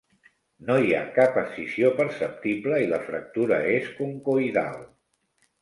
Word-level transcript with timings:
No 0.69 0.77
hi 0.85 0.95
ha 0.95 1.01
cap 1.17 1.37
escissió 1.41 1.91
perceptible 2.01 2.81
i 2.87 2.89
la 2.95 3.01
fractura 3.11 3.63
és 3.75 3.93
concoïdal. 4.03 4.85